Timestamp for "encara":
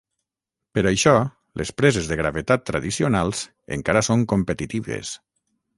3.79-4.05